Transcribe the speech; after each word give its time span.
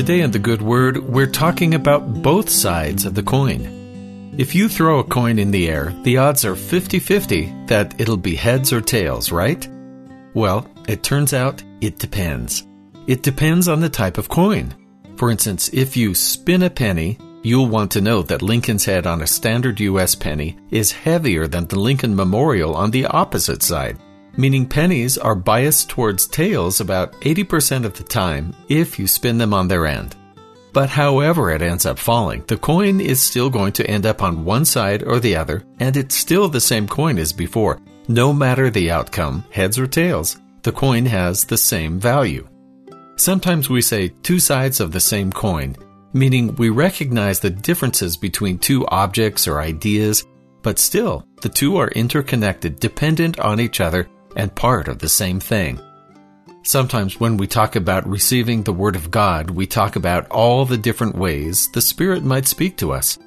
Today 0.00 0.22
in 0.22 0.30
The 0.30 0.38
Good 0.38 0.62
Word, 0.62 0.96
we're 0.96 1.26
talking 1.26 1.74
about 1.74 2.22
both 2.22 2.48
sides 2.48 3.04
of 3.04 3.14
the 3.14 3.22
coin. 3.22 4.34
If 4.38 4.54
you 4.54 4.66
throw 4.66 4.98
a 4.98 5.04
coin 5.04 5.38
in 5.38 5.50
the 5.50 5.68
air, 5.68 5.94
the 6.04 6.16
odds 6.16 6.42
are 6.46 6.56
50 6.56 6.98
50 6.98 7.66
that 7.66 8.00
it'll 8.00 8.16
be 8.16 8.34
heads 8.34 8.72
or 8.72 8.80
tails, 8.80 9.30
right? 9.30 9.68
Well, 10.32 10.66
it 10.88 11.02
turns 11.02 11.34
out 11.34 11.62
it 11.82 11.98
depends. 11.98 12.66
It 13.06 13.22
depends 13.22 13.68
on 13.68 13.80
the 13.80 13.90
type 13.90 14.16
of 14.16 14.30
coin. 14.30 14.74
For 15.18 15.30
instance, 15.30 15.68
if 15.74 15.98
you 15.98 16.14
spin 16.14 16.62
a 16.62 16.70
penny, 16.70 17.18
you'll 17.42 17.68
want 17.68 17.90
to 17.90 18.00
know 18.00 18.22
that 18.22 18.40
Lincoln's 18.40 18.86
head 18.86 19.06
on 19.06 19.20
a 19.20 19.26
standard 19.26 19.80
US 19.80 20.14
penny 20.14 20.56
is 20.70 20.92
heavier 20.92 21.46
than 21.46 21.66
the 21.66 21.78
Lincoln 21.78 22.16
Memorial 22.16 22.74
on 22.74 22.90
the 22.90 23.04
opposite 23.04 23.62
side 23.62 23.98
meaning 24.36 24.66
pennies 24.66 25.18
are 25.18 25.34
biased 25.34 25.88
towards 25.88 26.26
tails 26.26 26.80
about 26.80 27.12
80% 27.20 27.84
of 27.84 27.94
the 27.94 28.04
time 28.04 28.54
if 28.68 28.98
you 28.98 29.06
spin 29.06 29.38
them 29.38 29.52
on 29.54 29.68
their 29.68 29.86
end. 29.86 30.16
But 30.72 30.90
however 30.90 31.50
it 31.50 31.62
ends 31.62 31.86
up 31.86 31.98
falling, 31.98 32.44
the 32.46 32.56
coin 32.56 33.00
is 33.00 33.20
still 33.20 33.50
going 33.50 33.72
to 33.72 33.90
end 33.90 34.06
up 34.06 34.22
on 34.22 34.44
one 34.44 34.64
side 34.64 35.02
or 35.02 35.18
the 35.18 35.36
other, 35.36 35.64
and 35.80 35.96
it's 35.96 36.14
still 36.14 36.48
the 36.48 36.60
same 36.60 36.86
coin 36.86 37.18
as 37.18 37.32
before. 37.32 37.80
No 38.08 38.32
matter 38.32 38.70
the 38.70 38.90
outcome, 38.90 39.44
heads 39.50 39.78
or 39.78 39.86
tails, 39.86 40.38
the 40.62 40.72
coin 40.72 41.06
has 41.06 41.44
the 41.44 41.56
same 41.56 41.98
value. 41.98 42.46
Sometimes 43.16 43.68
we 43.68 43.82
say 43.82 44.08
two 44.22 44.38
sides 44.38 44.80
of 44.80 44.92
the 44.92 45.00
same 45.00 45.32
coin, 45.32 45.76
meaning 46.12 46.54
we 46.56 46.70
recognize 46.70 47.40
the 47.40 47.50
differences 47.50 48.16
between 48.16 48.58
two 48.58 48.86
objects 48.86 49.46
or 49.46 49.60
ideas, 49.60 50.24
but 50.62 50.78
still, 50.78 51.26
the 51.42 51.48
two 51.48 51.76
are 51.76 51.88
interconnected, 51.88 52.78
dependent 52.78 53.38
on 53.40 53.60
each 53.60 53.80
other, 53.80 54.08
and 54.36 54.54
part 54.54 54.88
of 54.88 54.98
the 54.98 55.08
same 55.08 55.40
thing. 55.40 55.80
Sometimes 56.62 57.18
when 57.18 57.36
we 57.36 57.46
talk 57.46 57.74
about 57.74 58.06
receiving 58.06 58.62
the 58.62 58.72
Word 58.72 58.94
of 58.94 59.10
God, 59.10 59.50
we 59.50 59.66
talk 59.66 59.96
about 59.96 60.30
all 60.30 60.64
the 60.64 60.76
different 60.76 61.16
ways 61.16 61.70
the 61.72 61.80
Spirit 61.80 62.22
might 62.22 62.46
speak 62.46 62.76
to 62.78 62.92
us. 62.92 63.18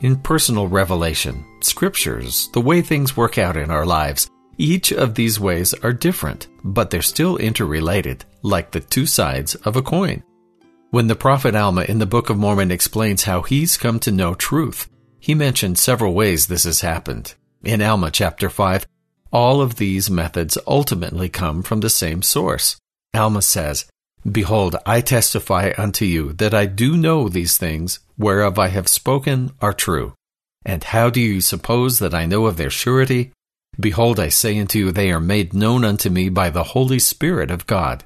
In 0.00 0.16
personal 0.16 0.66
revelation, 0.66 1.44
scriptures, 1.60 2.48
the 2.52 2.60
way 2.60 2.82
things 2.82 3.16
work 3.16 3.38
out 3.38 3.56
in 3.56 3.70
our 3.70 3.86
lives, 3.86 4.28
each 4.58 4.92
of 4.92 5.14
these 5.14 5.38
ways 5.38 5.72
are 5.82 5.92
different, 5.92 6.48
but 6.64 6.90
they're 6.90 7.00
still 7.00 7.36
interrelated, 7.36 8.24
like 8.42 8.70
the 8.70 8.80
two 8.80 9.06
sides 9.06 9.54
of 9.54 9.76
a 9.76 9.82
coin. 9.82 10.22
When 10.90 11.06
the 11.06 11.14
prophet 11.14 11.54
Alma 11.54 11.82
in 11.82 11.98
the 12.00 12.06
Book 12.06 12.28
of 12.28 12.36
Mormon 12.38 12.72
explains 12.72 13.24
how 13.24 13.42
he's 13.42 13.76
come 13.76 14.00
to 14.00 14.10
know 14.10 14.34
truth, 14.34 14.90
he 15.20 15.34
mentioned 15.34 15.78
several 15.78 16.14
ways 16.14 16.46
this 16.46 16.64
has 16.64 16.80
happened. 16.80 17.34
In 17.62 17.80
Alma 17.80 18.10
chapter 18.10 18.50
5, 18.50 18.86
all 19.32 19.60
of 19.60 19.76
these 19.76 20.10
methods 20.10 20.58
ultimately 20.66 21.28
come 21.28 21.62
from 21.62 21.80
the 21.80 21.90
same 21.90 22.22
source. 22.22 22.76
Alma 23.14 23.42
says, 23.42 23.86
Behold, 24.30 24.76
I 24.84 25.00
testify 25.00 25.72
unto 25.78 26.04
you 26.04 26.32
that 26.34 26.52
I 26.52 26.66
do 26.66 26.96
know 26.96 27.28
these 27.28 27.56
things 27.56 28.00
whereof 28.18 28.58
I 28.58 28.68
have 28.68 28.88
spoken 28.88 29.52
are 29.60 29.72
true. 29.72 30.14
And 30.64 30.84
how 30.84 31.08
do 31.08 31.20
you 31.20 31.40
suppose 31.40 31.98
that 32.00 32.14
I 32.14 32.26
know 32.26 32.46
of 32.46 32.56
their 32.56 32.70
surety? 32.70 33.32
Behold, 33.78 34.20
I 34.20 34.28
say 34.28 34.58
unto 34.58 34.78
you, 34.78 34.92
they 34.92 35.10
are 35.10 35.20
made 35.20 35.54
known 35.54 35.84
unto 35.84 36.10
me 36.10 36.28
by 36.28 36.50
the 36.50 36.64
Holy 36.64 36.98
Spirit 36.98 37.50
of 37.50 37.66
God. 37.66 38.04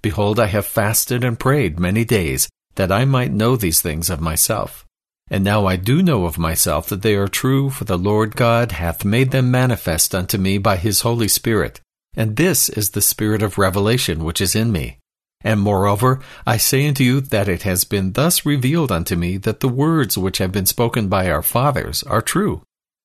Behold, 0.00 0.40
I 0.40 0.46
have 0.46 0.64
fasted 0.64 1.22
and 1.24 1.38
prayed 1.38 1.78
many 1.78 2.04
days, 2.06 2.48
that 2.76 2.90
I 2.90 3.04
might 3.04 3.32
know 3.32 3.56
these 3.56 3.82
things 3.82 4.08
of 4.08 4.20
myself. 4.20 4.86
And 5.30 5.44
now 5.44 5.64
I 5.64 5.76
do 5.76 6.02
know 6.02 6.24
of 6.24 6.38
myself 6.38 6.88
that 6.88 7.02
they 7.02 7.14
are 7.14 7.28
true, 7.28 7.70
for 7.70 7.84
the 7.84 7.96
Lord 7.96 8.34
God 8.34 8.72
hath 8.72 9.04
made 9.04 9.30
them 9.30 9.50
manifest 9.50 10.14
unto 10.14 10.36
me 10.36 10.58
by 10.58 10.76
his 10.76 11.02
Holy 11.02 11.28
Spirit. 11.28 11.80
And 12.14 12.34
this 12.34 12.68
is 12.68 12.90
the 12.90 13.00
Spirit 13.00 13.40
of 13.40 13.56
revelation 13.56 14.24
which 14.24 14.40
is 14.40 14.56
in 14.56 14.72
me. 14.72 14.98
And 15.42 15.60
moreover, 15.60 16.20
I 16.46 16.56
say 16.56 16.86
unto 16.86 17.04
you 17.04 17.20
that 17.20 17.48
it 17.48 17.62
has 17.62 17.84
been 17.84 18.12
thus 18.12 18.44
revealed 18.44 18.90
unto 18.90 19.14
me 19.14 19.36
that 19.38 19.60
the 19.60 19.68
words 19.68 20.18
which 20.18 20.38
have 20.38 20.52
been 20.52 20.66
spoken 20.66 21.08
by 21.08 21.30
our 21.30 21.42
fathers 21.42 22.02
are 22.02 22.20
true. 22.20 22.62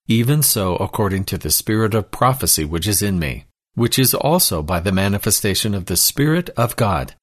Even 0.08 0.42
so, 0.42 0.76
according 0.78 1.26
to 1.26 1.38
the 1.38 1.52
Spirit 1.52 1.94
of 1.94 2.12
prophecy 2.12 2.66
which 2.66 2.88
is 2.88 3.02
in 3.02 3.20
me, 3.20 3.46
which 3.76 3.98
is 4.00 4.14
also 4.14 4.62
by 4.62 4.80
the 4.80 4.92
manifestation 4.92 5.74
of 5.74 5.86
the 5.86 5.98
Spirit 5.98 6.50
of 6.58 6.76
God. 6.76 7.14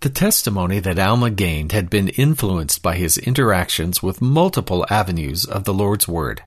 The 0.00 0.08
testimony 0.08 0.80
that 0.80 0.98
Alma 0.98 1.28
gained 1.28 1.72
had 1.72 1.90
been 1.90 2.08
influenced 2.08 2.82
by 2.82 2.96
his 2.96 3.18
interactions 3.18 4.02
with 4.02 4.22
multiple 4.22 4.86
avenues 4.88 5.44
of 5.44 5.64
the 5.64 5.74
Lord's 5.74 6.08
Word. 6.08 6.42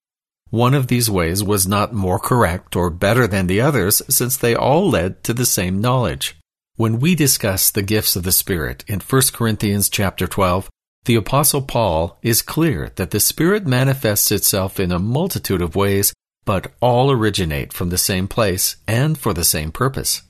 One 0.49 0.73
of 0.73 0.87
these 0.87 1.07
ways 1.07 1.43
was 1.43 1.67
not 1.67 1.93
more 1.93 2.17
correct 2.17 2.75
or 2.75 2.89
better 2.89 3.27
than 3.27 3.45
the 3.45 3.61
others, 3.61 4.01
since 4.09 4.37
they 4.37 4.55
all 4.55 4.89
led 4.89 5.23
to 5.25 5.35
the 5.35 5.45
same 5.45 5.81
knowledge. 5.81 6.35
When 6.77 6.99
we 6.99 7.13
discuss 7.13 7.69
the 7.69 7.83
gifts 7.83 8.15
of 8.15 8.23
the 8.23 8.31
Spirit 8.31 8.83
in 8.87 8.99
1 8.99 9.21
Corinthians 9.33 9.87
chapter 9.87 10.25
12, 10.25 10.67
the 11.05 11.15
apostle 11.15 11.61
Paul 11.61 12.17
is 12.23 12.41
clear 12.41 12.91
that 12.95 13.11
the 13.11 13.19
Spirit 13.19 13.67
manifests 13.67 14.31
itself 14.31 14.79
in 14.79 14.91
a 14.91 14.97
multitude 14.97 15.61
of 15.61 15.75
ways, 15.75 16.11
but 16.43 16.71
all 16.81 17.11
originate 17.11 17.71
from 17.71 17.91
the 17.91 17.99
same 17.99 18.27
place 18.27 18.77
and 18.87 19.15
for 19.15 19.31
the 19.31 19.43
same 19.43 19.71
purpose. 19.71 20.23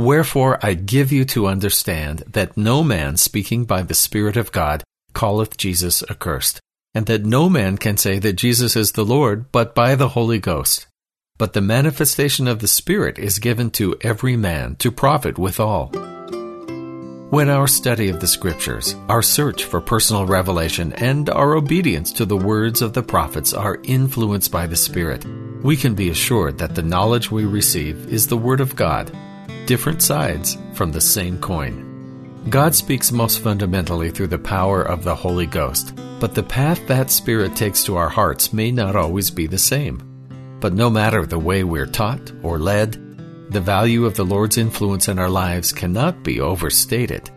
Wherefore 0.00 0.58
I 0.62 0.72
give 0.72 1.12
you 1.12 1.26
to 1.26 1.46
understand 1.46 2.20
that 2.26 2.56
no 2.56 2.82
man 2.82 3.18
speaking 3.18 3.66
by 3.66 3.82
the 3.82 3.92
Spirit 3.92 4.38
of 4.38 4.50
God 4.50 4.82
calleth 5.12 5.58
Jesus 5.58 6.02
accursed, 6.08 6.58
and 6.94 7.04
that 7.04 7.26
no 7.26 7.50
man 7.50 7.76
can 7.76 7.98
say 7.98 8.18
that 8.18 8.32
Jesus 8.32 8.76
is 8.76 8.92
the 8.92 9.04
Lord 9.04 9.52
but 9.52 9.74
by 9.74 9.96
the 9.96 10.08
Holy 10.08 10.38
Ghost. 10.38 10.86
But 11.36 11.52
the 11.52 11.60
manifestation 11.60 12.48
of 12.48 12.60
the 12.60 12.66
Spirit 12.66 13.18
is 13.18 13.38
given 13.38 13.68
to 13.72 13.94
every 14.00 14.38
man 14.38 14.76
to 14.76 14.90
profit 14.90 15.36
withal. 15.36 15.88
When 17.28 17.50
our 17.50 17.66
study 17.66 18.08
of 18.08 18.20
the 18.20 18.26
Scriptures, 18.26 18.96
our 19.10 19.20
search 19.20 19.64
for 19.64 19.82
personal 19.82 20.24
revelation, 20.24 20.94
and 20.94 21.28
our 21.28 21.54
obedience 21.56 22.10
to 22.14 22.24
the 22.24 22.38
words 22.38 22.80
of 22.80 22.94
the 22.94 23.02
prophets 23.02 23.52
are 23.52 23.82
influenced 23.82 24.50
by 24.50 24.66
the 24.66 24.76
Spirit, 24.76 25.26
we 25.62 25.76
can 25.76 25.94
be 25.94 26.08
assured 26.08 26.56
that 26.56 26.74
the 26.74 26.82
knowledge 26.82 27.30
we 27.30 27.44
receive 27.44 28.10
is 28.10 28.26
the 28.26 28.38
Word 28.38 28.62
of 28.62 28.74
God 28.74 29.14
different 29.70 30.02
sides 30.02 30.58
from 30.74 30.90
the 30.90 31.00
same 31.00 31.38
coin. 31.38 32.42
God 32.48 32.74
speaks 32.74 33.12
most 33.12 33.38
fundamentally 33.38 34.10
through 34.10 34.26
the 34.26 34.36
power 34.36 34.82
of 34.82 35.04
the 35.04 35.14
Holy 35.14 35.46
Ghost, 35.46 35.94
but 36.18 36.34
the 36.34 36.42
path 36.42 36.84
that 36.88 37.08
Spirit 37.08 37.54
takes 37.54 37.84
to 37.84 37.94
our 37.94 38.08
hearts 38.08 38.52
may 38.52 38.72
not 38.72 38.96
always 38.96 39.30
be 39.30 39.46
the 39.46 39.58
same. 39.58 40.02
But 40.58 40.74
no 40.74 40.90
matter 40.90 41.24
the 41.24 41.38
way 41.38 41.62
we're 41.62 41.86
taught 41.86 42.32
or 42.42 42.58
led, 42.58 42.94
the 43.52 43.60
value 43.60 44.06
of 44.06 44.16
the 44.16 44.24
Lord's 44.24 44.58
influence 44.58 45.06
in 45.06 45.20
our 45.20 45.30
lives 45.30 45.72
cannot 45.72 46.24
be 46.24 46.40
overstated. 46.40 47.30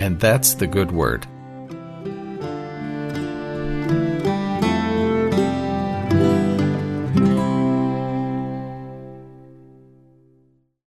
And 0.00 0.18
that's 0.18 0.54
the 0.54 0.66
good 0.66 0.90
word. 0.90 1.26